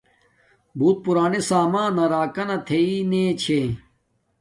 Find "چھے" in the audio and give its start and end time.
3.41-3.59